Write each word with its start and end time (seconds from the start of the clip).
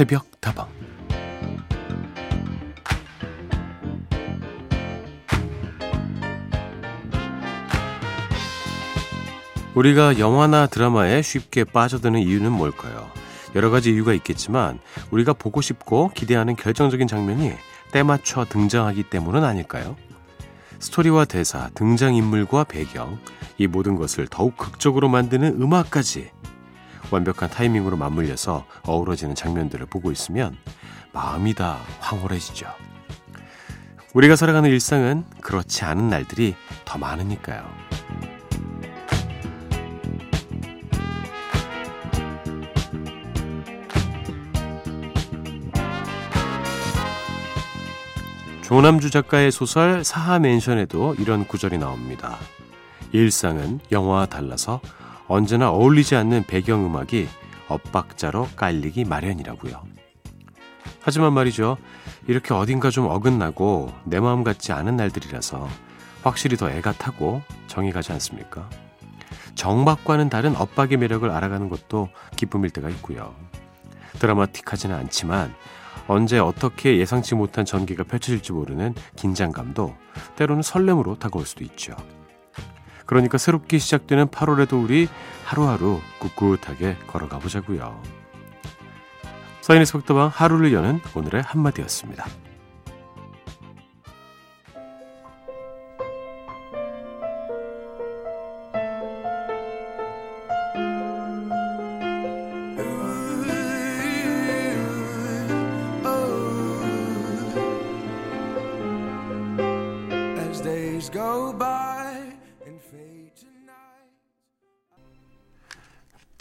새벽 0.00 0.40
다방 0.40 0.66
우리가 9.74 10.18
영화나 10.18 10.66
드라마에 10.66 11.20
쉽게 11.20 11.64
빠져드는 11.64 12.18
이유는 12.20 12.50
뭘까요? 12.50 13.10
여러 13.54 13.68
가지 13.68 13.90
이유가 13.90 14.14
있겠지만 14.14 14.78
우리가 15.10 15.34
보고 15.34 15.60
싶고 15.60 16.12
기대하는 16.14 16.56
결정적인 16.56 17.06
장면이 17.06 17.52
때맞춰 17.92 18.46
등장하기 18.46 19.02
때문은 19.10 19.44
아닐까요? 19.44 19.96
스토리와 20.78 21.26
대사, 21.26 21.68
등장인물과 21.74 22.64
배경, 22.64 23.18
이 23.58 23.66
모든 23.66 23.96
것을 23.96 24.28
더욱 24.28 24.56
극적으로 24.56 25.10
만드는 25.10 25.60
음악까지 25.60 26.30
완벽한 27.10 27.50
타이밍으로 27.50 27.96
맞물려서 27.96 28.66
어우러지는 28.82 29.34
장면들을 29.34 29.86
보고 29.86 30.10
있으면 30.12 30.56
마음이 31.12 31.54
다 31.54 31.78
황홀해지죠. 32.00 32.66
우리가 34.14 34.36
살아가는 34.36 34.68
일상은 34.68 35.24
그렇지 35.40 35.84
않은 35.84 36.08
날들이 36.08 36.56
더 36.84 36.98
많으니까요. 36.98 37.64
조남주 48.62 49.10
작가의 49.10 49.50
소설 49.50 50.04
사하 50.04 50.38
맨션에도 50.38 51.16
이런 51.18 51.44
구절이 51.44 51.78
나옵니다. 51.78 52.36
일상은 53.10 53.80
영화와 53.90 54.26
달라서 54.26 54.80
언제나 55.30 55.70
어울리지 55.70 56.16
않는 56.16 56.42
배경음악이 56.42 57.28
엇박자로 57.68 58.48
깔리기 58.56 59.04
마련이라고요. 59.04 59.80
하지만 61.02 61.32
말이죠. 61.34 61.76
이렇게 62.26 62.52
어딘가 62.52 62.90
좀 62.90 63.06
어긋나고 63.06 63.92
내 64.04 64.18
마음 64.18 64.42
같지 64.42 64.72
않은 64.72 64.96
날들이라서 64.96 65.68
확실히 66.24 66.56
더 66.56 66.68
애가 66.68 66.94
타고 66.94 67.42
정이 67.68 67.92
가지 67.92 68.10
않습니까? 68.10 68.68
정박과는 69.54 70.30
다른 70.30 70.56
엇박의 70.56 70.98
매력을 70.98 71.30
알아가는 71.30 71.68
것도 71.68 72.08
기쁨일 72.34 72.70
때가 72.70 72.90
있고요. 72.90 73.32
드라마틱하지는 74.18 74.96
않지만 74.96 75.54
언제 76.08 76.40
어떻게 76.40 76.98
예상치 76.98 77.36
못한 77.36 77.64
전개가 77.64 78.02
펼쳐질지 78.02 78.50
모르는 78.50 78.96
긴장감도 79.14 79.94
때로는 80.34 80.62
설렘으로 80.62 81.20
다가올 81.20 81.46
수도 81.46 81.62
있죠. 81.62 81.94
그러니까 83.10 83.38
새롭게 83.38 83.78
시작되는 83.78 84.28
8월에도 84.28 84.80
우리 84.84 85.08
하루하루 85.44 86.00
꿋꿋하게 86.20 86.96
걸어가 87.08 87.40
보자고요. 87.40 88.00
서인의 89.62 89.84
속도방 89.84 90.30
하루를 90.32 90.72
여는 90.72 91.00
오늘의 91.16 91.42
한마디였습니다. 91.42 92.26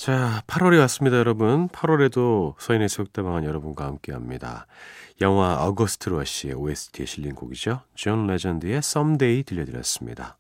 자, 0.10 0.42
8월이 0.48 0.80
왔습니다, 0.80 1.18
여러분. 1.18 1.68
8월에도 1.68 2.56
서인의 2.58 2.90
새벽다방은 2.90 3.44
여러분과 3.44 3.86
함께 3.86 4.12
합니다. 4.12 4.66
영화 5.22 5.64
어거스트 5.64 6.10
러시의 6.10 6.56
OST에 6.56 7.06
실린 7.06 7.36
곡이죠. 7.36 7.82
존 7.94 8.26
레전드의 8.26 8.78
Someday 8.78 9.44
들려드렸습니다. 9.44 10.40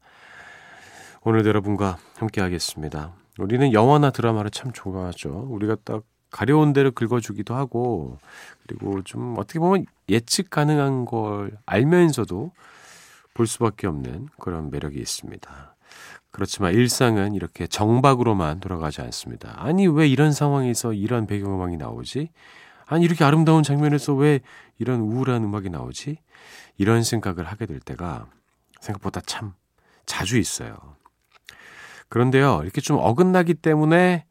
오늘도 1.21 1.49
여러분과 1.49 1.99
함께 2.17 2.41
하겠습니다. 2.41 3.13
우리는 3.37 3.71
영화나 3.71 4.09
드라마를 4.09 4.49
참 4.49 4.71
좋아하죠. 4.71 5.45
우리가 5.51 5.75
딱 5.83 6.01
가려운 6.31 6.73
데를 6.73 6.89
긁어주기도 6.89 7.53
하고, 7.53 8.17
그리고 8.65 9.03
좀 9.03 9.35
어떻게 9.37 9.59
보면 9.59 9.85
예측 10.09 10.49
가능한 10.49 11.05
걸 11.05 11.51
알면서도 11.67 12.53
볼 13.35 13.45
수밖에 13.45 13.85
없는 13.85 14.29
그런 14.39 14.71
매력이 14.71 14.99
있습니다. 14.99 15.75
그렇지만 16.31 16.73
일상은 16.73 17.33
이렇게 17.33 17.67
정박으로만 17.67 18.59
돌아가지 18.59 19.01
않습니다. 19.01 19.55
아니, 19.57 19.87
왜 19.87 20.07
이런 20.07 20.31
상황에서 20.31 20.93
이런 20.93 21.27
배경음악이 21.27 21.77
나오지? 21.77 22.29
아니, 22.85 23.05
이렇게 23.05 23.23
아름다운 23.23 23.63
장면에서 23.63 24.13
왜 24.13 24.41
이런 24.77 24.99
우울한 25.01 25.43
음악이 25.43 25.69
나오지? 25.69 26.17
이런 26.77 27.03
생각을 27.03 27.45
하게 27.45 27.65
될 27.65 27.79
때가 27.79 28.27
생각보다 28.79 29.21
참 29.21 29.53
자주 30.05 30.37
있어요. 30.37 30.77
그런데요, 32.09 32.61
이렇게 32.63 32.81
좀 32.81 32.97
어긋나기 32.99 33.53
때문에 33.53 34.25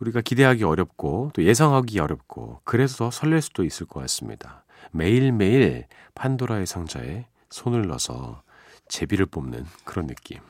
우리가 0.00 0.20
기대하기 0.20 0.64
어렵고 0.64 1.30
또 1.34 1.42
예상하기 1.42 1.98
어렵고 1.98 2.60
그래서 2.64 2.96
더 2.96 3.10
설렐 3.10 3.40
수도 3.40 3.64
있을 3.64 3.86
것 3.86 4.00
같습니다. 4.00 4.64
매일매일 4.90 5.86
판도라의 6.14 6.66
상자에 6.66 7.26
손을 7.48 7.86
넣어서 7.88 8.42
제비를 8.88 9.26
뽑는 9.26 9.64
그런 9.84 10.06
느낌. 10.06 10.40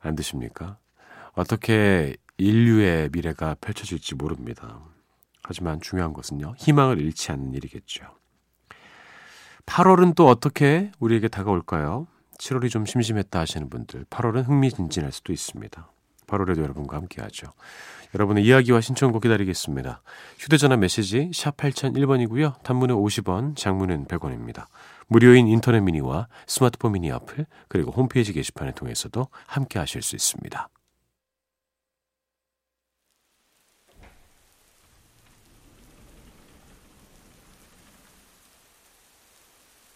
안 0.00 0.14
드십니까? 0.14 0.78
어떻게 1.32 2.16
인류의 2.36 3.10
미래가 3.12 3.56
펼쳐질지 3.60 4.14
모릅니다. 4.14 4.80
하지만 5.42 5.80
중요한 5.80 6.12
것은요, 6.12 6.54
희망을 6.58 7.00
잃지 7.00 7.32
않는 7.32 7.54
일이겠죠. 7.54 8.04
8월은 9.66 10.14
또 10.14 10.26
어떻게 10.26 10.90
우리에게 10.98 11.28
다가올까요? 11.28 12.06
7월이 12.38 12.70
좀 12.70 12.86
심심했다 12.86 13.38
하시는 13.40 13.68
분들, 13.68 14.04
8월은 14.04 14.46
흥미진진할 14.46 15.12
수도 15.12 15.32
있습니다. 15.32 15.90
8월에도 16.28 16.58
여러분과 16.62 16.96
함께 16.96 17.20
하죠. 17.22 17.48
여러분의 18.14 18.44
이야기와 18.44 18.80
신청곡 18.80 19.22
기다리겠습니다. 19.22 20.02
휴대전화 20.38 20.76
메시지 20.76 21.30
샵 21.34 21.56
8001번이고요. 21.56 22.62
단문은 22.62 22.94
50원, 22.94 23.56
장문은 23.56 24.06
100원입니다. 24.06 24.66
무료인 25.08 25.48
인터넷 25.48 25.80
미니와 25.80 26.28
스마트폰 26.46 26.92
미니 26.92 27.10
어플 27.10 27.46
그리고 27.68 27.90
홈페이지 27.90 28.32
게시판을 28.32 28.72
통해서도 28.72 29.28
함께 29.46 29.78
하실 29.78 30.02
수 30.02 30.16
있습니다. 30.16 30.68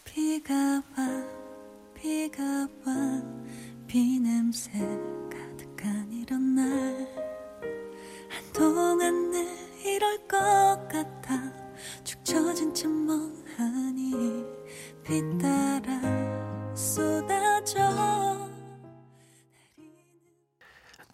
비가 0.04 0.54
와 0.54 1.24
비가 1.94 2.42
와 2.84 3.22
비냄새 3.86 4.70
이런 6.32 6.54
날 6.54 7.06
한동안 8.30 9.30
늘 9.30 9.46
이럴 9.84 10.16
것 10.26 10.38
같아 10.88 11.52
축 12.04 12.24
처진 12.24 12.72
채 12.72 12.88
멍하니 12.88 14.42
비 15.04 15.20
따라 15.38 16.74
쏟아져 16.74 18.50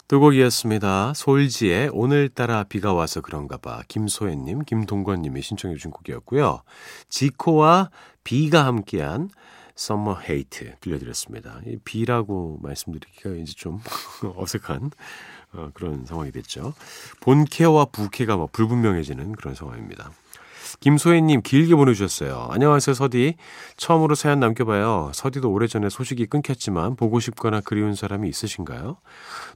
두 0.07 0.21
곡이었습니다. 0.21 1.13
솔지의 1.13 1.89
오늘따라 1.91 2.63
비가 2.63 2.93
와서 2.93 3.21
그런가 3.21 3.57
봐. 3.57 3.83
김소혜님, 3.87 4.63
김동건님이 4.63 5.43
신청해 5.43 5.75
주신 5.75 5.91
곡이었고요. 5.91 6.63
지코와 7.09 7.91
비가 8.23 8.65
함께한 8.65 9.29
Summer 9.79 10.19
Hate 10.21 10.73
들려드렸습니다. 10.81 11.61
이 11.65 11.77
비라고 11.77 12.59
말씀드리기가 12.61 13.29
이제 13.35 13.53
좀 13.53 13.79
어색한 14.35 14.91
어, 15.53 15.71
그런 15.73 16.05
상황이 16.05 16.31
됐죠. 16.33 16.73
본캐와 17.21 17.85
부캐가 17.85 18.35
뭐 18.35 18.47
불분명해지는 18.51 19.31
그런 19.31 19.55
상황입니다. 19.55 20.11
김소혜님 20.79 21.41
길게 21.41 21.75
보내주셨어요. 21.75 22.47
안녕하세요, 22.51 22.93
서디. 22.93 23.35
처음으로 23.75 24.15
사연 24.15 24.39
남겨봐요. 24.39 25.11
서디도 25.13 25.51
오래전에 25.51 25.89
소식이 25.89 26.27
끊겼지만 26.27 26.95
보고 26.95 27.19
싶거나 27.19 27.59
그리운 27.61 27.95
사람이 27.95 28.29
있으신가요? 28.29 28.97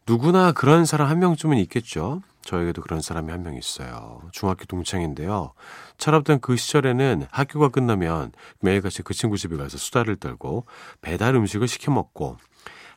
누구나 0.06 0.52
그런 0.52 0.86
사람 0.86 1.08
한 1.08 1.20
명쯤은 1.20 1.58
있겠죠. 1.60 2.22
저에게도 2.42 2.82
그런 2.82 3.00
사람이 3.00 3.32
한 3.32 3.44
명 3.44 3.56
있어요. 3.56 4.22
중학교 4.34 4.66
동창인데요. 4.66 5.54
철없던 5.98 6.42
그 6.42 6.58
시절에는 6.58 7.26
학교가 7.32 7.70
끝나면 7.70 8.34
매일같이 8.60 9.02
그 9.02 9.14
친구 9.14 9.38
집에 9.38 9.56
가서 9.56 9.78
수다를 9.78 10.18
떨고 10.18 10.66
배달 11.02 11.36
음식을 11.36 11.70
시켜 11.70 11.92
먹고 11.92 12.36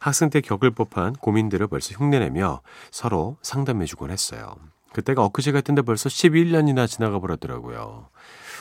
학생 0.00 0.30
때 0.30 0.40
겪을 0.40 0.72
법한 0.72 1.14
고민들을 1.14 1.68
벌써 1.68 1.94
흉내내며 1.94 2.60
서로 2.90 3.38
상담해주곤 3.42 4.10
했어요. 4.10 4.56
그때가 4.96 5.22
엊그제 5.26 5.52
같은데 5.52 5.82
벌써 5.82 6.08
11년이나 6.08 6.88
지나가 6.88 7.18
버렸더라고요. 7.20 8.08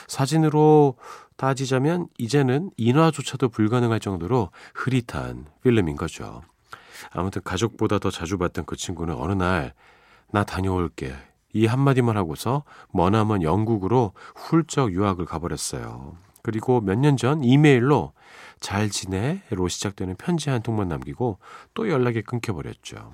사진으로 0.07 0.97
따지자면 1.37 2.07
이제는 2.17 2.71
인화조차도 2.75 3.47
불가능할 3.49 4.01
정도로 4.01 4.49
흐릿한 4.73 5.45
필름인 5.63 5.95
거죠. 5.95 6.41
아무튼 7.11 7.41
가족보다 7.43 7.99
더 7.99 8.11
자주 8.11 8.37
봤던 8.37 8.65
그 8.65 8.75
친구는 8.75 9.15
어느 9.15 9.31
날 9.33 9.73
나 10.31 10.43
다녀올게 10.43 11.15
이 11.53 11.65
한마디만 11.67 12.17
하고서 12.17 12.63
머나먼 12.91 13.41
영국으로 13.43 14.11
훌쩍 14.35 14.91
유학을 14.91 15.25
가버렸어요. 15.25 16.17
그리고 16.41 16.81
몇 16.81 16.97
년 16.99 17.15
전 17.15 17.43
이메일로 17.43 18.11
잘 18.59 18.89
지내로 18.89 19.67
시작되는 19.69 20.15
편지 20.17 20.49
한 20.49 20.61
통만 20.61 20.89
남기고 20.89 21.39
또 21.73 21.89
연락이 21.89 22.21
끊겨버렸죠. 22.21 23.13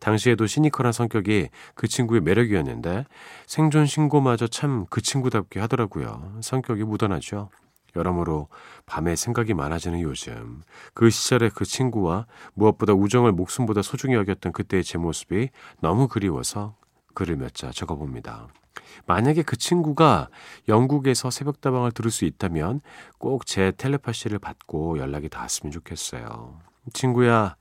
당시에도 0.00 0.46
시니컬한 0.46 0.92
성격이 0.92 1.48
그 1.74 1.88
친구의 1.88 2.20
매력이었는데 2.22 3.04
생존 3.46 3.86
신고마저 3.86 4.46
참 4.46 4.86
그 4.90 5.00
친구답게 5.02 5.60
하더라고요. 5.60 6.38
성격이 6.40 6.84
묻어나죠. 6.84 7.50
여러모로 7.96 8.48
밤에 8.86 9.16
생각이 9.16 9.54
많아지는 9.54 10.00
요즘 10.02 10.62
그 10.94 11.10
시절의 11.10 11.50
그 11.54 11.64
친구와 11.64 12.26
무엇보다 12.54 12.92
우정을 12.92 13.32
목숨보다 13.32 13.82
소중히 13.82 14.14
여겼던 14.14 14.52
그때의 14.52 14.84
제 14.84 14.98
모습이 14.98 15.48
너무 15.80 16.06
그리워서 16.08 16.76
글을 17.14 17.36
몇 17.36 17.54
자 17.54 17.70
적어봅니다. 17.70 18.48
만약에 19.06 19.42
그 19.42 19.56
친구가 19.56 20.28
영국에서 20.68 21.30
새벽다방을 21.30 21.92
들을 21.92 22.10
수 22.10 22.24
있다면 22.24 22.80
꼭 23.18 23.44
제 23.44 23.72
텔레파시를 23.76 24.38
받고 24.38 24.98
연락이 24.98 25.28
닿았으면 25.28 25.72
좋겠어요. 25.72 26.60
친구야, 26.92 27.56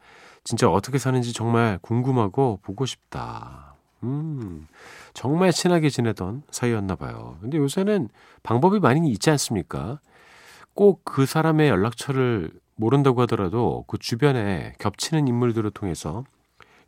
진짜 0.47 0.69
어떻게 0.69 0.97
사는지 0.97 1.33
정말 1.33 1.77
궁금하고 1.81 2.59
보고 2.61 2.85
싶다. 2.85 3.75
음, 4.03 4.65
정말 5.13 5.51
친하게 5.51 5.89
지내던 5.89 6.43
사이였나 6.51 6.95
봐요. 6.95 7.37
근데 7.41 7.57
요새는 7.57 8.07
방법이 8.43 8.79
많이 8.79 9.09
있지 9.11 9.29
않습니까? 9.29 9.99
꼭 10.73 11.01
그 11.03 11.25
사람의 11.25 11.67
연락처를 11.67 12.49
모른다고 12.75 13.19
하더라도 13.23 13.83
그 13.87 13.97
주변에 13.97 14.73
겹치는 14.79 15.27
인물들을 15.27 15.69
통해서 15.71 16.23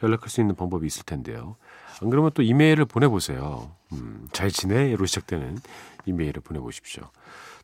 연락할 0.03 0.29
수 0.29 0.39
있는 0.39 0.55
방법이 0.55 0.87
있을 0.87 1.03
텐데요. 1.03 1.57
안 2.01 2.09
그러면 2.09 2.31
또 2.33 2.41
이메일을 2.41 2.85
보내보세요. 2.85 3.71
음, 3.91 4.25
잘 4.31 4.51
지내?로 4.51 5.05
시작되는 5.05 5.57
이메일을 6.05 6.41
보내보십시오. 6.43 7.03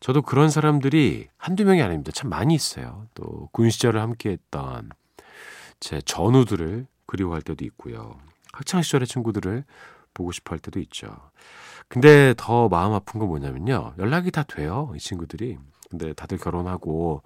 저도 0.02 0.24
그런 0.24 0.50
사람들이 0.50 1.30
한두 1.38 1.64
명이 1.64 1.82
아닙니다. 1.82 2.12
참 2.14 2.30
많이 2.30 2.54
있어요. 2.54 3.06
또 3.14 3.48
군 3.54 3.70
시절을 3.70 4.02
함께 4.02 4.32
했던 4.32 4.90
제 5.80 6.02
전우들을 6.02 6.88
그리워할 7.06 7.42
때도 7.42 7.66
있고요. 7.66 8.18
학창 8.54 8.82
시절의 8.82 9.08
친구들을 9.08 9.64
보고 10.14 10.32
싶어 10.32 10.54
할 10.54 10.60
때도 10.60 10.80
있죠. 10.80 11.08
근데 11.88 12.34
더 12.38 12.68
마음 12.70 12.94
아픈 12.94 13.20
건 13.20 13.30
뭐냐면요. 13.30 13.94
연락이 14.00 14.32
다 14.32 14.44
돼요. 14.44 14.92
이 14.96 15.00
친구들이. 15.00 15.58
근데 15.90 16.14
다들 16.14 16.38
결혼하고 16.38 17.22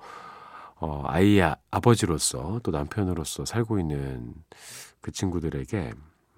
어, 0.76 1.04
아이의 1.06 1.56
아버지로서 1.72 2.60
또 2.64 2.72
남편으로서 2.72 3.46
살고 3.46 3.80
있는 3.80 4.34
그 5.02 5.12
친구들에게 5.12 5.92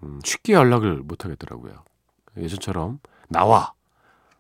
음, 0.04 0.20
쉽게 0.24 0.54
연락을 0.54 0.98
못 0.98 1.26
하겠더라고요. 1.26 1.84
예전처럼 2.38 3.00
나와 3.28 3.74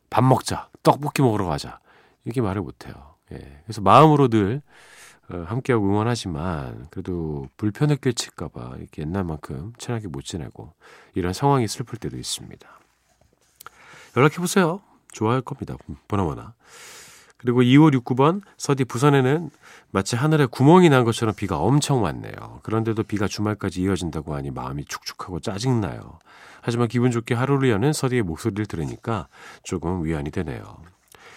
밥 0.10 0.24
먹자 0.24 0.70
떡볶이 0.84 1.22
먹으러 1.22 1.46
가자 1.46 1.80
이렇게 2.26 2.42
말을 2.42 2.62
못 2.62 2.86
해요. 2.86 3.16
예. 3.32 3.62
그래서 3.64 3.82
마음으로 3.82 4.28
늘 4.28 4.62
어, 4.62 4.62
함께하고 5.34 5.86
응원하지만 5.86 6.88
그래도 6.90 7.48
불편을 7.58 7.98
끼칠까봐 7.98 8.76
이렇게 8.78 9.02
옛날만큼 9.04 9.74
친하게 9.78 10.08
못 10.08 10.24
지내고 10.24 10.74
이런 11.14 11.34
상황이 11.34 11.68
슬플 11.68 11.98
때도 11.98 12.18
있습니다. 12.18 12.68
연락해 14.18 14.38
보세요. 14.38 14.82
좋아할 15.12 15.42
겁니다. 15.42 15.76
보나마나. 16.08 16.54
그리고 17.38 17.64
2569번 17.64 18.42
서디 18.58 18.86
부산에는 18.86 19.50
마치 19.90 20.16
하늘에 20.16 20.46
구멍이 20.46 20.90
난 20.90 21.04
것처럼 21.04 21.34
비가 21.34 21.58
엄청 21.58 22.04
왔네요. 22.04 22.60
그런데도 22.62 23.02
비가 23.04 23.28
주말까지 23.28 23.82
이어진다고 23.82 24.36
하니 24.36 24.52
마음이 24.52 24.86
축축하고 24.86 25.40
짜증나요. 25.40 26.20
하지만 26.62 26.88
기분 26.88 27.10
좋게 27.10 27.34
하루를 27.34 27.70
여는 27.72 27.94
서디의 27.94 28.22
목소리를 28.22 28.68
들으니까 28.68 29.28
조금 29.64 30.06
위안이 30.06 30.30
되네요. 30.30 30.62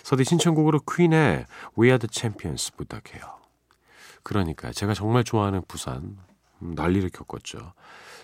서디 0.02 0.24
신청곡으로 0.24 0.80
퀸의 0.80 1.46
We 1.78 1.88
Are 1.88 1.98
The 1.98 2.08
Champions 2.12 2.76
부탁해요. 2.76 3.33
그러니까 4.24 4.72
제가 4.72 4.94
정말 4.94 5.22
좋아하는 5.22 5.62
부산 5.68 6.18
음, 6.62 6.74
난리를 6.74 7.08
겪었죠. 7.10 7.72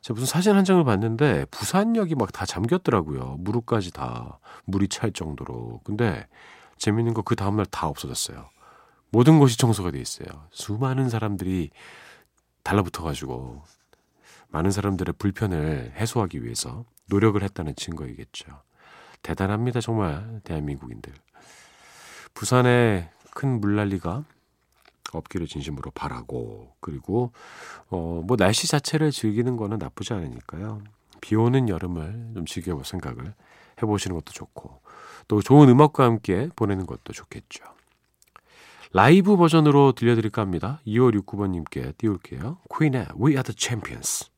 제가 0.00 0.14
무슨 0.14 0.26
사진 0.26 0.56
한 0.56 0.64
장을 0.64 0.82
봤는데 0.82 1.44
부산역이 1.50 2.14
막 2.17 2.32
다 2.32 2.47
잠겼더라고요. 2.47 3.37
무릎까지 3.38 3.93
다 3.93 4.38
물이 4.64 4.88
찰 4.88 5.12
정도로. 5.12 5.81
근데 5.85 6.26
재밌는 6.79 7.12
거 7.14 7.23
그 7.23 7.37
다음날 7.37 7.67
다 7.67 7.87
없어졌어요. 7.87 8.49
모든 9.11 9.38
곳이 9.38 9.58
청소가 9.58 9.91
돼 9.91 10.00
있어요. 10.00 10.26
수많은 10.50 11.08
사람들이 11.11 11.70
달라붙어가지고 12.62 13.62
많은 14.49 14.70
사람들의 14.70 15.14
불편을 15.19 15.93
해소하기 15.97 16.43
위해서 16.44 16.85
노력을 17.06 17.41
했다는 17.43 17.75
증거이겠죠. 17.76 18.62
대단합니다, 19.23 19.81
정말 19.81 20.41
대한민국인들. 20.44 21.12
부산에 22.35 23.11
큰 23.35 23.61
물난리가 23.61 24.25
없기를 25.19 25.47
진심으로 25.47 25.91
바라고 25.93 26.73
그리고 26.81 27.33
어 27.89 28.23
뭐 28.25 28.37
날씨 28.37 28.69
자체를 28.69 29.11
즐기는 29.11 29.57
거는 29.57 29.79
나쁘지 29.79 30.12
않으니까요. 30.12 30.83
비 31.21 31.35
오는 31.37 31.69
여름을 31.69 32.33
좀 32.35 32.47
즐겨볼 32.47 32.85
생각을 32.85 33.35
해보시는 33.83 34.15
것도 34.15 34.33
좋고 34.33 34.81
또 35.29 35.43
좋은 35.43 35.69
음악과 35.69 36.05
함께 36.05 36.49
보내는 36.57 36.87
것도 36.87 37.12
좋겠죠. 37.12 37.65
라이브 38.93 39.37
버전으로 39.37 39.93
들려드릴까 39.93 40.43
합니다. 40.43 40.81
2569번님께 40.87 41.97
띄울게요. 41.97 42.59
퀸의 42.77 43.07
We 43.21 43.33
Are 43.33 43.43
The 43.43 43.55
Champions. 43.57 44.31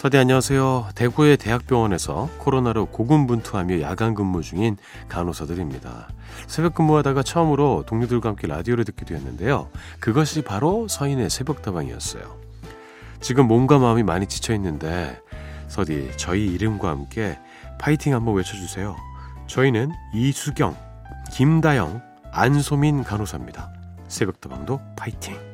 서디 0.00 0.16
안녕하세요. 0.16 0.88
대구의 0.94 1.36
대학병원에서 1.36 2.30
코로나로 2.38 2.86
고군분투하며 2.86 3.82
야간 3.82 4.14
근무 4.14 4.40
중인 4.40 4.78
간호사들입니다. 5.10 6.08
새벽 6.46 6.72
근무하다가 6.72 7.22
처음으로 7.22 7.84
동료들과 7.86 8.30
함께 8.30 8.46
라디오를 8.46 8.86
듣게 8.86 9.04
되었는데요. 9.04 9.68
그것이 10.00 10.40
바로 10.40 10.88
서인의 10.88 11.28
새벽다방이었어요. 11.28 12.34
지금 13.20 13.46
몸과 13.46 13.78
마음이 13.78 14.02
많이 14.02 14.26
지쳐 14.26 14.54
있는데 14.54 15.20
서디 15.68 16.12
저희 16.16 16.46
이름과 16.46 16.88
함께 16.88 17.38
파이팅 17.78 18.14
한번 18.14 18.36
외쳐주세요. 18.36 18.96
저희는 19.48 19.92
이수경, 20.14 20.78
김다영, 21.30 22.00
안소민 22.32 23.04
간호사입니다. 23.04 23.70
새벽다방도 24.08 24.80
파이팅! 24.96 25.49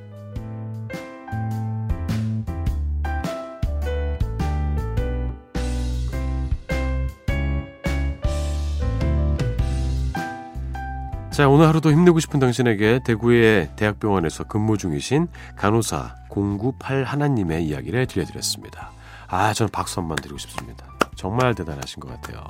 자, 11.37 11.51
오늘 11.51 11.69
하루도 11.69 11.93
힘내고 11.93 12.19
싶은 12.19 12.41
당신에게 12.41 13.01
대구의 13.05 13.69
대학병원에서 13.77 14.45
근무 14.45 14.79
중이신 14.79 15.29
간호사 15.57 16.15
098 16.31 17.05
하나님의 17.05 17.63
이야기를 17.67 18.07
들려드렸습니다. 18.07 18.91
아, 19.29 19.53
저는 19.53 19.71
박수 19.71 20.01
한번 20.01 20.17
드리고 20.17 20.39
싶습니다. 20.39 20.87
정말 21.15 21.55
대단하신 21.55 22.01
것 22.01 22.09
같아요. 22.09 22.43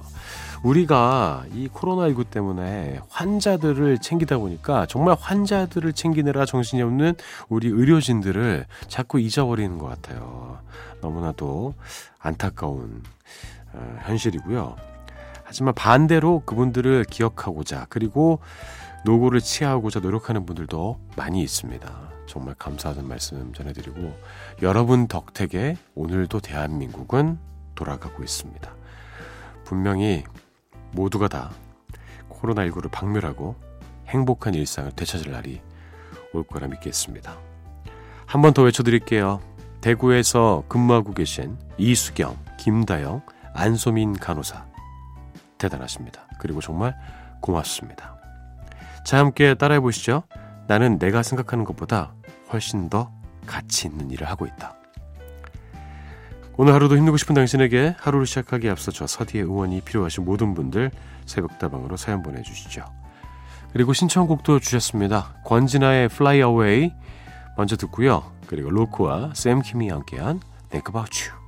우리가 0.62 1.46
이 1.52 1.66
코로나19 1.66 2.30
때문에 2.30 3.00
환자들을 3.08 3.98
챙기다 3.98 4.38
보니까 4.38 4.86
정말 4.86 5.16
환자들을 5.18 5.92
챙기느라 5.92 6.46
정신이 6.46 6.80
없는 6.82 7.14
우리 7.48 7.66
의료진들을 7.66 8.66
자꾸 8.86 9.18
잊어버리는 9.18 9.78
것 9.78 9.88
같아요. 9.88 10.60
너무나도 11.00 11.74
안타까운 12.20 13.02
어, 13.72 13.96
현실이고요. 14.04 14.95
하지만 15.46 15.74
반대로 15.74 16.42
그분들을 16.44 17.04
기억하고자 17.04 17.86
그리고 17.88 18.40
노고를 19.04 19.40
취하고자 19.40 20.00
노력하는 20.00 20.44
분들도 20.44 20.98
많이 21.16 21.40
있습니다. 21.42 22.10
정말 22.26 22.54
감사하다는 22.58 23.08
말씀 23.08 23.52
전해드리고 23.54 24.12
여러분 24.62 25.06
덕택에 25.06 25.76
오늘도 25.94 26.40
대한민국은 26.40 27.38
돌아가고 27.76 28.24
있습니다. 28.24 28.74
분명히 29.64 30.24
모두가 30.92 31.28
다 31.28 31.50
코로나19를 32.28 32.90
박멸하고 32.90 33.54
행복한 34.08 34.54
일상을 34.54 34.90
되찾을 34.92 35.30
날이 35.32 35.60
올 36.32 36.42
거라 36.44 36.66
믿겠습니다. 36.66 37.38
한 38.26 38.42
번 38.42 38.52
더 38.52 38.62
외쳐드릴게요. 38.62 39.40
대구에서 39.80 40.64
근무하고 40.68 41.12
계신 41.14 41.56
이수경, 41.78 42.36
김다영, 42.58 43.22
안소민 43.54 44.14
간호사. 44.14 44.66
대단하십니다. 45.58 46.26
그리고 46.38 46.60
정말 46.60 46.96
고맙습니다. 47.40 48.16
자, 49.04 49.18
함께 49.18 49.54
따라해 49.54 49.80
보시죠. 49.80 50.24
나는 50.66 50.98
내가 50.98 51.22
생각하는 51.22 51.64
것보다 51.64 52.14
훨씬 52.52 52.88
더 52.88 53.12
가치 53.46 53.86
있는 53.86 54.10
일을 54.10 54.28
하고 54.28 54.46
있다. 54.46 54.74
오늘 56.58 56.72
하루도 56.72 56.96
힘내고 56.96 57.16
싶은 57.18 57.34
당신에게 57.34 57.94
하루를 57.98 58.26
시작하기에 58.26 58.70
앞서 58.70 58.90
저 58.90 59.06
서디의 59.06 59.44
응원이 59.44 59.82
필요하신 59.82 60.24
모든 60.24 60.54
분들 60.54 60.90
새벽다방으로 61.26 61.96
사연 61.96 62.22
보내주시죠. 62.22 62.82
그리고 63.72 63.92
신청곡도 63.92 64.60
주셨습니다. 64.60 65.34
권진아의 65.44 66.06
Fly 66.06 66.38
Away 66.38 66.94
먼저 67.58 67.76
듣고요. 67.76 68.32
그리고 68.46 68.70
로코와 68.70 69.32
샘 69.34 69.60
킴이 69.60 69.90
함께한 69.90 70.40
Think 70.70 70.90
About 70.90 71.30
You. 71.30 71.45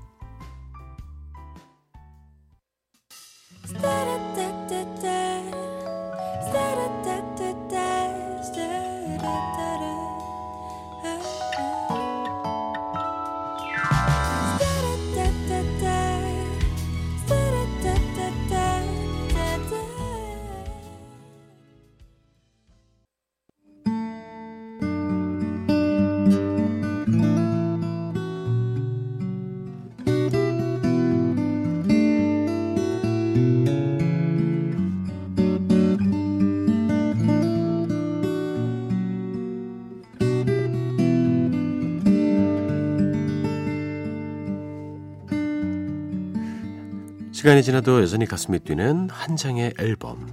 시간이 47.38 47.62
지나도 47.62 48.02
여전히 48.02 48.26
가슴이 48.26 48.58
뛰는 48.58 49.10
한 49.10 49.36
장의 49.36 49.74
앨범. 49.78 50.26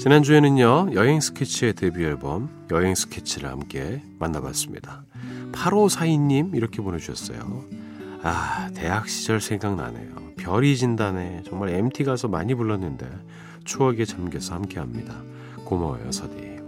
지난주에는요, 0.00 0.94
여행 0.94 1.20
스케치의 1.20 1.74
데뷔 1.74 2.04
앨범, 2.04 2.48
여행 2.70 2.94
스케치를 2.94 3.50
함께 3.50 4.02
만나봤습니다. 4.18 5.04
8542님, 5.52 6.56
이렇게 6.56 6.80
보내주셨어요. 6.80 7.64
아, 8.22 8.70
대학 8.72 9.10
시절 9.10 9.42
생각나네요. 9.42 10.32
별이 10.38 10.74
진다네. 10.74 11.42
정말 11.46 11.68
MT 11.68 12.04
가서 12.04 12.28
많이 12.28 12.54
불렀는데, 12.54 13.06
추억에 13.66 14.06
잠겨서 14.06 14.54
함께 14.54 14.78
합니다. 14.78 15.22
고마워요, 15.70 16.10
서디. 16.10 16.58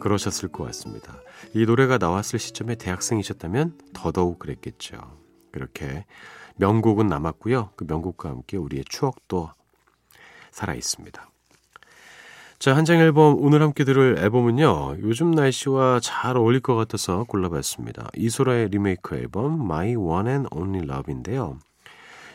그러셨을 0.00 0.48
것 0.48 0.64
같습니다. 0.64 1.20
이 1.54 1.64
노래가 1.64 1.96
나왔을 1.96 2.40
시점에 2.40 2.74
대학생이셨다면 2.74 3.78
더더욱 3.92 4.40
그랬겠죠. 4.40 4.98
그렇게 5.52 6.04
명곡은 6.56 7.06
남았고요. 7.06 7.70
그 7.76 7.84
명곡과 7.86 8.28
함께 8.28 8.56
우리의 8.56 8.84
추억도 8.88 9.50
살아 10.50 10.74
있습니다. 10.74 11.30
자, 12.58 12.74
한 12.74 12.84
장 12.84 12.98
앨범, 12.98 13.36
오늘 13.38 13.62
함께 13.62 13.84
들을 13.84 14.18
앨범은요, 14.18 14.96
요즘 15.02 15.30
날씨와 15.30 16.00
잘 16.02 16.36
어울릴 16.36 16.60
것 16.60 16.74
같아서 16.74 17.22
골라봤습니다. 17.24 18.08
이소라의 18.16 18.70
리메이크 18.70 19.14
앨범, 19.14 19.60
My 19.60 19.94
One 19.94 20.28
and 20.28 20.48
Only 20.52 20.84
Love인데요. 20.84 21.60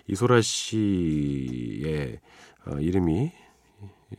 이소라 0.07 0.39
씨의 0.41 2.19
어, 2.67 2.75
이름이 2.79 3.31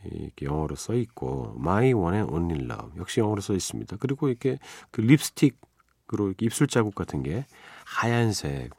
이렇게 0.03 0.45
영어로 0.45 0.75
써 0.75 0.93
있고 0.93 1.55
My 1.57 1.93
One 1.93 2.17
and 2.17 2.33
Only 2.33 2.65
Love 2.65 2.97
역시 2.97 3.19
영어로 3.19 3.41
써 3.41 3.53
있습니다. 3.53 3.97
그리고 3.99 4.29
이렇게 4.29 4.59
그 4.91 5.01
립스틱으로 5.01 6.27
이렇게 6.27 6.45
입술 6.45 6.67
자국 6.67 6.95
같은 6.95 7.23
게 7.23 7.45
하얀색 7.85 8.71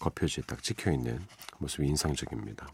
겉표지에 0.00 0.44
딱 0.46 0.62
찍혀 0.62 0.92
있는 0.92 1.20
모습이 1.58 1.86
인상적입니다. 1.86 2.68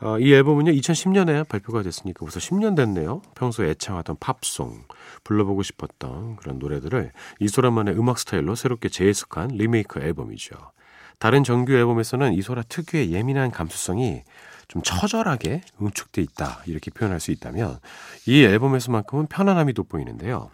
어, 0.00 0.16
이 0.20 0.32
앨범은요 0.32 0.70
2010년에 0.72 1.48
발표가 1.48 1.82
됐으니까 1.82 2.20
벌써 2.20 2.38
10년 2.38 2.76
됐네요. 2.76 3.20
평소 3.34 3.64
애창하던 3.64 4.16
팝송, 4.20 4.84
불러보고 5.24 5.64
싶었던 5.64 6.36
그런 6.36 6.58
노래들을 6.60 7.10
이소라만의 7.40 7.98
음악 7.98 8.18
스타일로 8.20 8.54
새롭게 8.54 8.88
재해석한 8.90 9.48
리메이크 9.48 10.00
앨범이죠. 10.00 10.54
다른 11.18 11.42
정규 11.42 11.72
앨범에서는 11.72 12.32
이소라 12.34 12.62
특유의 12.62 13.10
예민한 13.12 13.50
감수성이 13.50 14.22
좀 14.68 14.82
처절하게 14.82 15.62
응축돼 15.80 16.22
있다 16.22 16.62
이렇게 16.66 16.90
표현할 16.90 17.20
수 17.20 17.30
있다면 17.30 17.78
이 18.26 18.44
앨범에서만큼은 18.44 19.26
편안함이 19.26 19.72
돋보이는데요. 19.72 20.50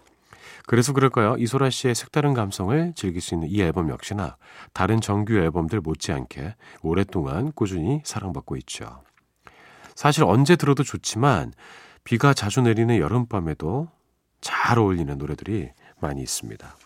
그래서 0.66 0.92
그럴까요? 0.92 1.36
이소라 1.36 1.68
씨의 1.68 1.94
색다른 1.94 2.32
감성을 2.32 2.94
즐길 2.96 3.20
수 3.20 3.34
있는 3.34 3.48
이 3.48 3.60
앨범 3.60 3.90
역시나 3.90 4.36
다른 4.72 5.00
정규 5.00 5.34
앨범들 5.34 5.80
못지않게 5.80 6.54
오랫동안 6.82 7.52
꾸준히 7.52 8.00
사랑받고 8.04 8.56
있죠. 8.58 9.02
사실 9.94 10.24
언제 10.24 10.56
들어도 10.56 10.82
좋지만 10.82 11.52
비가 12.02 12.32
자주 12.32 12.62
내리는 12.62 12.96
여름밤에도 12.96 13.88
잘 14.40 14.78
어울리는 14.78 15.16
노래들이 15.18 15.70
많이 16.00 16.22
있습니다. 16.22 16.76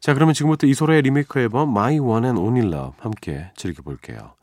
자, 0.00 0.14
그러면 0.14 0.34
지금부터 0.34 0.66
이소라의 0.66 1.02
리메이크 1.02 1.40
앨범 1.40 1.70
My 1.70 1.98
One 1.98 2.26
and 2.26 2.40
Only 2.40 2.66
Love 2.68 2.92
함께 2.98 3.50
즐겨볼게요. 3.56 4.34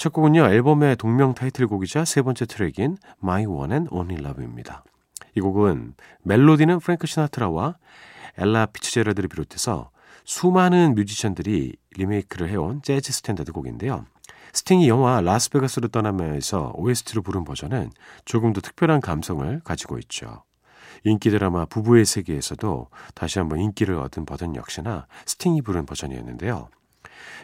첫 0.00 0.14
곡은요, 0.14 0.46
앨범의 0.46 0.96
동명 0.96 1.34
타이틀곡이자 1.34 2.06
세 2.06 2.22
번째 2.22 2.46
트랙인 2.46 2.96
My 3.22 3.44
One 3.44 3.70
and 3.70 3.94
Only 3.94 4.24
Love입니다. 4.24 4.82
이 5.36 5.42
곡은 5.42 5.92
멜로디는 6.22 6.80
프랭크 6.80 7.06
시나트라와 7.06 7.76
엘라 8.38 8.64
피츠제라드를 8.64 9.28
비롯해서 9.28 9.90
수많은 10.24 10.94
뮤지션들이 10.94 11.76
리메이크를 11.98 12.48
해온 12.48 12.80
재즈 12.80 13.12
스탠다드 13.12 13.52
곡인데요. 13.52 14.06
스팅이 14.54 14.88
영화 14.88 15.20
라스베가스로 15.20 15.88
떠나면서 15.88 16.72
OST로 16.76 17.20
부른 17.20 17.44
버전은 17.44 17.90
조금 18.24 18.54
더 18.54 18.62
특별한 18.62 19.02
감성을 19.02 19.60
가지고 19.64 19.98
있죠. 19.98 20.44
인기 21.04 21.28
드라마 21.28 21.66
부부의 21.66 22.06
세계에서도 22.06 22.88
다시 23.14 23.38
한번 23.38 23.58
인기를 23.58 23.96
얻은 23.96 24.24
버전 24.24 24.56
역시나 24.56 25.06
스팅이 25.26 25.60
부른 25.60 25.84
버전이었는데요. 25.84 26.70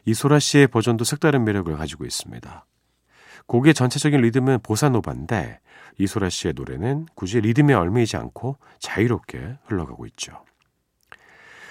이소라 0.04 0.38
씨의 0.38 0.68
버전도 0.68 1.04
색다른 1.04 1.44
매력을 1.44 1.74
가지고 1.76 2.04
있습니다. 2.04 2.64
곡의 3.46 3.74
전체적인 3.74 4.20
리듬은 4.20 4.60
보사노바인데 4.62 5.60
이소라 5.98 6.28
씨의 6.30 6.54
노래는 6.54 7.06
굳이 7.14 7.40
리듬에 7.40 7.74
얽매이지 7.74 8.16
않고 8.16 8.56
자유롭게 8.78 9.58
흘러가고 9.66 10.06
있죠. 10.06 10.44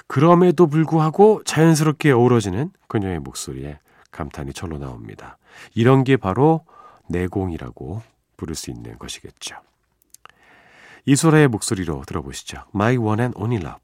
그럼에도 0.08 0.68
불구하고 0.68 1.44
자연스럽게 1.46 2.12
어우러지는 2.12 2.72
그녀의 2.88 3.20
목소리에 3.20 3.80
감탄이 4.12 4.54
절로 4.54 4.78
나옵니다. 4.78 5.38
이런 5.74 6.04
게 6.04 6.18
바로 6.18 6.66
내공이라고 7.10 8.02
부를 8.38 8.56
수 8.56 8.72
있는 8.72 8.98
것이겠죠. 8.98 9.56
이소라의 11.06 11.48
목소리로 11.48 12.04
들어보시죠. 12.06 12.64
My 12.74 12.98
One 12.98 13.22
and 13.22 13.38
Only 13.40 13.64
Love. 13.64 13.80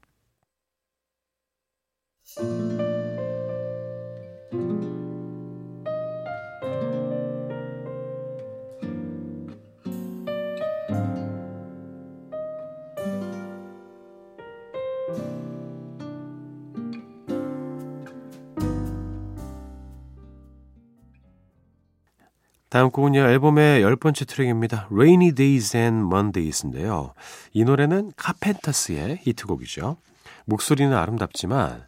다음 22.72 22.90
곡은요, 22.90 23.20
앨범의 23.20 23.82
열 23.82 23.96
번째 23.96 24.24
트랙입니다. 24.24 24.88
Rainy 24.90 25.32
Days 25.32 25.76
and 25.76 26.06
Mondays인데요. 26.06 27.12
이 27.52 27.64
노래는 27.64 28.12
카펜터스의 28.16 29.18
히트곡이죠. 29.20 29.98
목소리는 30.46 30.96
아름답지만 30.96 31.84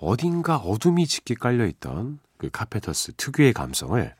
어딘가 0.00 0.58
어둠이 0.58 1.08
짙게 1.08 1.34
깔려있던 1.34 2.20
그 2.38 2.48
카펜터스 2.48 3.14
특유의 3.16 3.54
감성을 3.54 4.14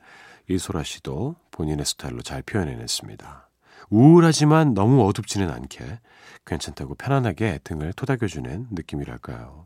이소라 0.49 0.83
씨도 0.83 1.37
본인의 1.51 1.85
스타일로 1.85 2.23
잘 2.23 2.41
표현해냈습니다. 2.41 3.49
우울하지만 3.89 4.73
너무 4.73 5.07
어둡지는 5.07 5.49
않게 5.49 6.01
괜찮다고 6.45 6.95
편안하게 6.95 7.59
등을 7.63 7.93
토닥여주는 7.93 8.67
느낌이랄까요. 8.69 9.65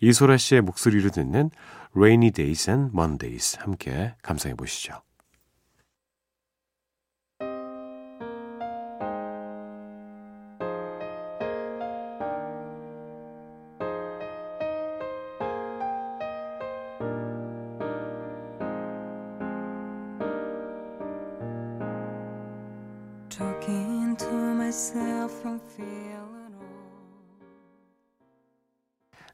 이소라 0.00 0.36
씨의 0.36 0.62
목소리를 0.62 1.08
듣는 1.12 1.52
Rainy 1.94 2.32
Days 2.32 2.68
and 2.68 2.90
Mondays 2.92 3.56
함께 3.60 4.16
감상해 4.20 4.56
보시죠. 4.56 5.00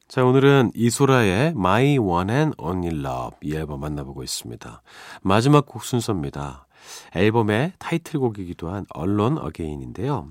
자, 0.09 0.25
오늘은 0.25 0.71
이소라의 0.75 1.49
My 1.49 1.99
One 1.99 2.33
and 2.33 2.57
Only 2.59 2.99
Love 2.99 3.37
이 3.42 3.54
앨범 3.54 3.80
만나보고 3.80 4.23
있습니다. 4.23 4.83
마지막 5.21 5.66
곡 5.66 5.85
순서입니다. 5.85 6.66
앨범의 7.14 7.75
타이틀곡이기도 7.78 8.71
한 8.71 8.87
Alone 8.97 9.38
Again인데요. 9.45 10.28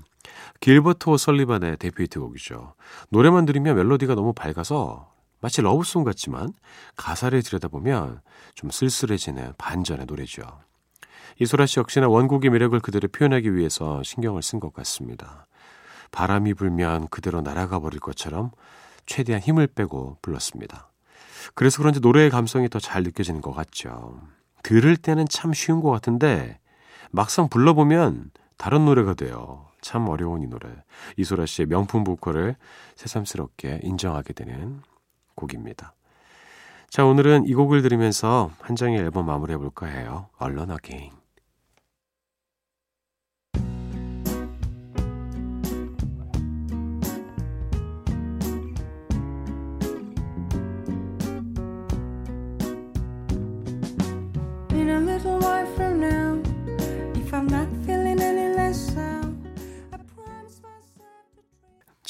길버트 0.58 1.08
오설리반의 1.08 1.76
데뷔 1.76 2.02
히트곡이죠. 2.02 2.74
노래만 3.10 3.46
들으면 3.46 3.76
멜로디가 3.76 4.16
너무 4.16 4.32
밝아서 4.32 5.12
마치 5.40 5.62
러브송 5.62 6.02
같지만 6.02 6.52
가사를 6.96 7.40
들여다보면 7.40 8.20
좀 8.56 8.70
쓸쓸해지는 8.70 9.52
반전의 9.58 10.06
노래죠. 10.06 10.42
이소라 11.40 11.64
씨 11.64 11.80
역시나 11.80 12.06
원곡의 12.06 12.50
매력을 12.50 12.78
그대로 12.80 13.08
표현하기 13.08 13.54
위해서 13.54 14.02
신경을 14.02 14.42
쓴 14.42 14.60
것 14.60 14.74
같습니다. 14.74 15.46
바람이 16.12 16.52
불면 16.52 17.08
그대로 17.08 17.40
날아가 17.40 17.80
버릴 17.80 17.98
것처럼 17.98 18.50
최대한 19.06 19.40
힘을 19.40 19.66
빼고 19.66 20.18
불렀습니다. 20.20 20.90
그래서 21.54 21.78
그런지 21.78 22.00
노래의 22.00 22.28
감성이 22.28 22.68
더 22.68 22.78
잘 22.78 23.02
느껴지는 23.02 23.40
것 23.40 23.52
같죠. 23.52 24.20
들을 24.62 24.94
때는 24.98 25.26
참 25.30 25.54
쉬운 25.54 25.80
것 25.80 25.90
같은데 25.90 26.58
막상 27.10 27.48
불러보면 27.48 28.30
다른 28.58 28.84
노래가 28.84 29.14
돼요. 29.14 29.66
참 29.80 30.08
어려운 30.10 30.42
이 30.42 30.46
노래. 30.46 30.68
이소라 31.16 31.46
씨의 31.46 31.68
명품 31.68 32.04
보컬을 32.04 32.56
새삼스럽게 32.96 33.80
인정하게 33.82 34.34
되는 34.34 34.82
곡입니다. 35.36 35.94
자, 36.90 37.06
오늘은 37.06 37.46
이 37.46 37.54
곡을 37.54 37.80
들으면서 37.80 38.50
한 38.60 38.76
장의 38.76 38.98
앨범 38.98 39.24
마무리해 39.24 39.56
볼까 39.56 39.86
해요. 39.86 40.28
Alone 40.42 40.72
Again. 40.72 41.19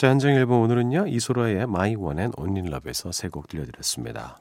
자, 0.00 0.08
한정 0.08 0.32
일본 0.32 0.62
오늘은요, 0.62 1.08
이소라의 1.08 1.66
One 1.66 2.20
and 2.20 2.32
Only 2.38 2.68
Love에서 2.68 3.12
세 3.12 3.28
곡 3.28 3.48
들려드렸습니다. 3.48 4.38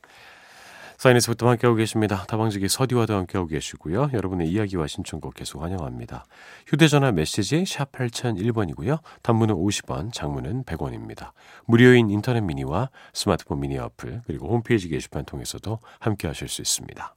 사인에서부터 0.95 1.49
함께하고 1.49 1.75
계십니다. 1.75 2.23
다방지기 2.29 2.69
서디와도 2.69 3.13
함께하고 3.13 3.49
계시고요. 3.49 4.11
여러분의 4.13 4.47
이야기와 4.47 4.87
신청곡 4.87 5.33
계속 5.33 5.61
환영합니다. 5.61 6.23
휴대전화 6.65 7.11
메시지 7.11 7.65
샵 7.65 7.91
8001번이고요. 7.91 9.01
단문은 9.21 9.53
50원, 9.55 10.13
장문은 10.13 10.63
100원입니다. 10.63 11.31
무료인 11.65 12.09
인터넷 12.09 12.39
미니와 12.39 12.89
스마트폰 13.13 13.59
미니 13.59 13.77
어플, 13.77 14.21
그리고 14.27 14.47
홈페이지 14.47 14.87
게시판 14.87 15.25
통해서도 15.25 15.79
함께하실 15.99 16.47
수 16.47 16.61
있습니다. 16.61 17.13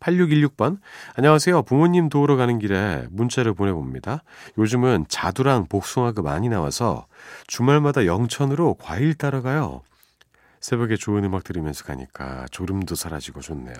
8616번. 0.00 0.78
안녕하세요. 1.14 1.62
부모님 1.62 2.08
도우러 2.08 2.36
가는 2.36 2.58
길에 2.58 3.06
문자를 3.10 3.54
보내봅니다. 3.54 4.22
요즘은 4.58 5.06
자두랑 5.08 5.66
복숭아가 5.66 6.22
많이 6.22 6.48
나와서 6.48 7.06
주말마다 7.46 8.06
영천으로 8.06 8.74
과일 8.74 9.14
따라가요. 9.14 9.82
새벽에 10.60 10.96
좋은 10.96 11.24
음악 11.24 11.44
들으면서 11.44 11.84
가니까 11.84 12.46
졸음도 12.50 12.94
사라지고 12.94 13.40
좋네요. 13.40 13.74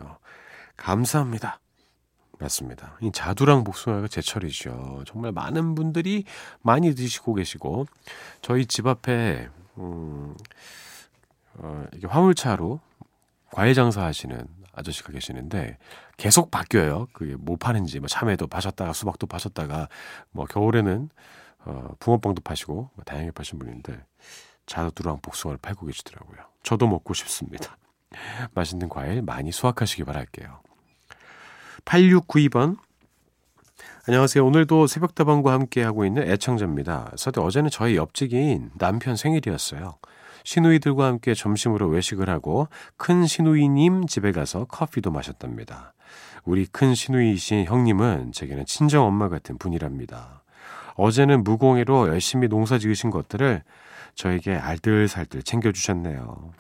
감사합니다. 0.76 1.60
맞습니다. 2.38 2.98
이 3.00 3.10
자두랑 3.12 3.64
복숭아가 3.64 4.08
제철이죠. 4.08 5.04
정말 5.06 5.32
많은 5.32 5.74
분들이 5.74 6.24
많이 6.60 6.94
드시고 6.94 7.34
계시고 7.34 7.86
저희 8.42 8.66
집 8.66 8.86
앞에 8.86 9.48
음, 9.78 10.34
어, 11.54 11.84
이게 11.94 12.06
화물차로 12.06 12.80
과일 13.50 13.74
장사하시는 13.74 14.46
아저씨가 14.76 15.12
계시는데 15.12 15.78
계속 16.16 16.50
바뀌어요. 16.50 17.08
그게 17.12 17.34
뭐 17.36 17.56
파는지 17.56 17.98
뭐 17.98 18.08
참외도 18.08 18.46
파셨다가 18.46 18.92
수박도 18.92 19.26
파셨다가 19.26 19.88
뭐 20.30 20.44
겨울에는 20.44 21.08
어 21.64 21.94
붕어빵도 21.98 22.42
파시고 22.42 22.90
뭐 22.94 23.04
다양하게 23.04 23.32
파신 23.32 23.58
분인데 23.58 23.98
자두랑 24.66 25.20
복숭아를 25.22 25.58
팔고 25.60 25.86
계시더라고요. 25.86 26.38
저도 26.62 26.86
먹고 26.86 27.14
싶습니다. 27.14 27.76
맛있는 28.54 28.88
과일 28.88 29.22
많이 29.22 29.50
수확하시기 29.50 30.04
바랄게요. 30.04 30.60
8692번 31.84 32.76
안녕하세요. 34.08 34.46
오늘도 34.46 34.86
새벽다방과 34.86 35.52
함께하고 35.52 36.04
있는 36.04 36.28
애청자입니다. 36.30 37.12
서대 37.16 37.40
어제는 37.40 37.70
저희 37.70 37.96
옆집인 37.96 38.70
남편 38.78 39.16
생일이었어요. 39.16 39.98
시누이들과 40.46 41.06
함께 41.06 41.35
점심으로 41.35 41.88
외식을 41.88 42.30
하고 42.30 42.68
큰 42.96 43.26
시누이님 43.26 44.06
집에 44.06 44.30
가서 44.30 44.64
커피도 44.66 45.11
마셨답니다. 45.11 45.92
우리 46.44 46.66
큰 46.66 46.94
시누이이신 46.94 47.64
형님은 47.64 48.30
제게는 48.30 48.64
친정 48.64 49.04
엄마 49.04 49.28
같은 49.28 49.59
분이랍니다. 49.59 50.44
어제는 50.94 51.42
무공해로 51.42 52.06
열심히 52.09 52.46
농사 52.46 52.78
지으신 52.78 53.11
것들을 53.11 53.64
저에게 54.14 54.54
알뜰살뜰 54.54 55.42
챙겨주셨네요. 55.42 56.52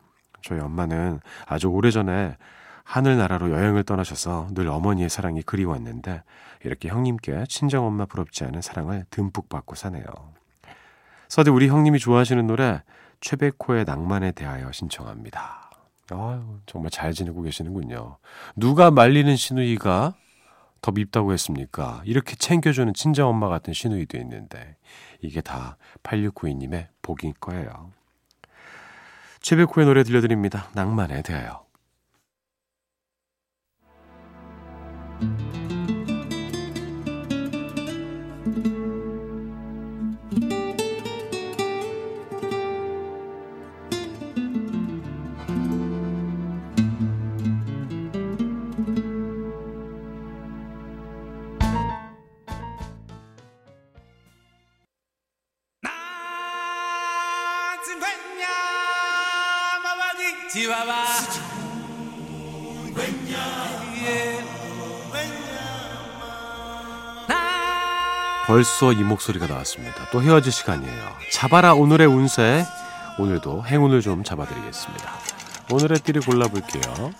저희 0.42 0.58
엄마는 0.58 1.20
아주 1.46 1.68
오래전에 1.68 2.36
하늘나라로 2.82 3.52
여행을 3.52 3.84
떠나셔서 3.84 4.48
늘 4.50 4.66
어머니의 4.66 5.08
사랑이 5.08 5.42
그리웠는데 5.42 6.24
이렇게 6.64 6.88
형님께 6.88 7.44
친정엄마 7.48 8.06
부럽지 8.06 8.44
않은 8.46 8.62
사랑을 8.62 9.04
듬뿍 9.10 9.48
받고 9.48 9.76
사네요. 9.76 10.04
서대 11.28 11.52
우리 11.52 11.68
형님이 11.68 12.00
좋아하시는 12.00 12.44
노래 12.48 12.82
최백호의 13.20 13.84
낭만에 13.84 14.32
대하여 14.32 14.70
신청합니다. 14.72 15.70
아유, 16.10 16.60
정말 16.66 16.90
잘 16.90 17.12
지내고 17.12 17.42
계시는군요. 17.42 18.18
누가 18.54 18.90
말리는 18.90 19.34
시누이가 19.34 20.14
더 20.80 20.92
밉다고 20.92 21.32
했습니까? 21.32 22.02
이렇게 22.04 22.36
챙겨주는 22.36 22.94
친정엄마 22.94 23.48
같은 23.48 23.72
시누이도 23.72 24.18
있는데 24.18 24.76
이게 25.20 25.40
다 25.40 25.76
8692님의 26.04 26.86
복인 27.02 27.34
거예요. 27.40 27.90
최백호의 29.40 29.86
노래 29.86 30.02
들려드립니다. 30.04 30.68
낭만에 30.74 31.22
대하여. 31.22 31.66
벌써 68.46 68.92
이 68.92 69.02
목소리가 69.02 69.48
나왔습니다. 69.48 70.08
또 70.12 70.22
헤어질 70.22 70.52
시간이에요. 70.52 71.16
잡아라 71.32 71.74
오늘의 71.74 72.06
운세. 72.06 72.64
오늘도 73.18 73.64
행운을 73.66 74.00
좀 74.02 74.22
잡아드리겠습니다. 74.22 75.12
오늘의 75.72 75.98
띠를 75.98 76.22
골라볼게요. 76.22 77.10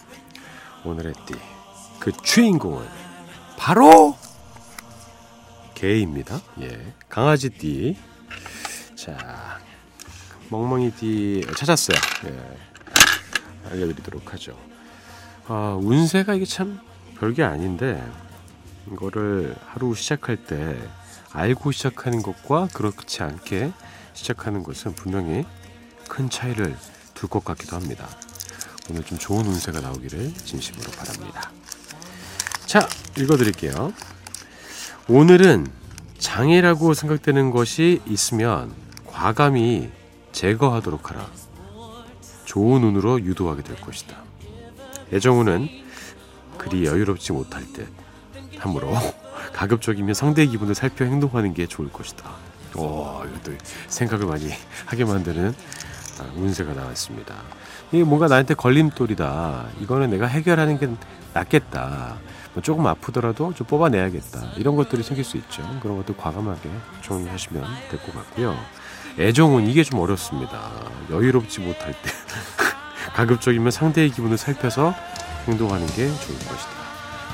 오늘의 0.85 1.15
띠. 1.27 1.35
그 1.99 2.13
주인공은 2.13 2.87
바로 3.59 4.17
개입니다. 5.75 6.41
예. 6.61 6.95
강아지 7.09 7.51
띠. 7.51 7.97
자, 8.95 9.59
멍멍이 10.49 10.93
띠 10.93 11.45
찾았어요. 11.57 11.97
예. 12.27 13.71
알려드리도록 13.71 14.33
하죠. 14.35 14.57
아, 15.49 15.79
운세가 15.81 16.35
이게 16.35 16.45
참 16.45 16.81
별게 17.19 17.43
아닌데, 17.45 18.03
이거를 18.93 19.55
하루 19.67 19.95
시작할 19.95 20.37
때 20.45 20.77
알고 21.33 21.73
시작하는 21.73 22.23
것과 22.23 22.69
그렇지 22.73 23.23
않게 23.23 23.73
시작하는 24.15 24.63
것은 24.63 24.95
분명히 24.95 25.45
큰 26.09 26.31
차이를 26.31 26.77
둘 27.15 27.29
것 27.29 27.45
같기도 27.45 27.77
합니다. 27.77 28.09
오늘 28.91 29.03
좀 29.05 29.19
좋은 29.19 29.45
운세가 29.47 29.81
나오기를 29.81 30.35
진심으로 30.35 30.91
바랍니다. 30.93 31.51
자, 32.67 32.89
읽어드릴게요. 33.17 33.93
오늘은 35.09 35.67
장애라고 36.19 36.95
생각되는 36.95 37.51
것이 37.51 38.01
있으면 38.07 38.73
과감히 39.07 39.91
제거하도록 40.33 41.11
하라. 41.11 41.27
좋은 42.45 42.83
운으로 42.85 43.21
유도하게 43.23 43.63
될 43.63 43.81
것이다. 43.81 44.17
애정운은 45.13 45.69
그리 46.59 46.85
여유롭지 46.87 47.33
못할 47.33 47.65
듯 47.73 47.89
하므로 48.59 48.93
가급적이면 49.53 50.15
상대의 50.15 50.49
기분을 50.49 50.75
살펴 50.75 51.05
행동하는 51.05 51.55
게 51.55 51.67
좋을 51.67 51.91
것이다. 51.93 52.25
오, 52.77 53.23
이것도 53.25 53.57
생각을 53.89 54.27
많이 54.27 54.51
하게 54.87 55.05
만드는 55.05 55.55
아, 56.21 56.25
운세가 56.37 56.73
나왔습니다. 56.73 57.35
이게 57.93 58.03
뭔가 58.05 58.27
나한테 58.27 58.55
걸림돌이다. 58.55 59.67
이거는 59.81 60.11
내가 60.11 60.27
해결하는 60.27 60.79
게 60.79 60.89
낫겠다. 61.35 62.17
뭐 62.55 62.63
조금 62.63 62.87
아프더라도 62.87 63.53
좀 63.55 63.67
뽑아내야겠다. 63.67 64.53
이런 64.57 64.77
것들이 64.77 65.03
생길 65.03 65.25
수 65.25 65.37
있죠. 65.37 65.63
그런 65.83 65.99
것들 65.99 66.17
과감하게 66.17 66.71
정리하시면 67.03 67.65
될 67.91 68.01
것 68.01 68.15
같고요. 68.15 68.57
애정은 69.19 69.67
이게 69.69 69.85
좀 69.85 70.01
어렵습니다. 70.01 70.71
여유롭지 71.11 71.61
못할 71.61 71.93
때 71.93 72.11
가급적이면 73.17 73.71
상대의 73.71 74.11
기분을 74.11 74.37
살펴서 74.37 74.95
행동하는 75.49 75.87
게 75.89 76.07
좋을 76.07 76.39
것이다. 76.39 76.77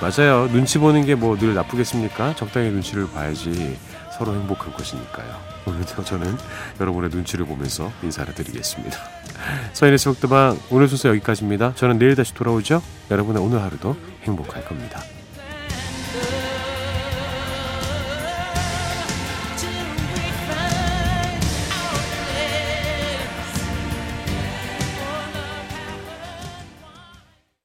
맞아요. 0.00 0.48
눈치 0.52 0.78
보는 0.78 1.04
게 1.06 1.14
뭐 1.14 1.36
늘 1.36 1.54
나쁘겠습니까? 1.54 2.34
적당히 2.36 2.70
눈치를 2.70 3.08
봐야지 3.10 3.78
서로 4.16 4.34
행복한 4.34 4.72
것이니까요. 4.72 5.36
오늘도 5.66 6.04
저는 6.04 6.36
여러분의 6.80 7.10
눈치를 7.10 7.46
보면서 7.46 7.90
인사를 8.02 8.32
드리겠습니다. 8.34 8.96
서인의 9.74 9.98
수목드방 9.98 10.58
오늘 10.70 10.88
순서 10.88 11.08
여기까지입니다. 11.08 11.74
저는 11.74 11.98
내일 11.98 12.14
다시 12.14 12.32
돌아오죠. 12.34 12.82
여러분의 13.10 13.42
오늘 13.42 13.60
하루도 13.62 13.96
행복할 14.24 14.64
겁니다. 14.64 15.00